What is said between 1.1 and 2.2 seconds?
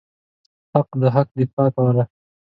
حق دفاع کوله.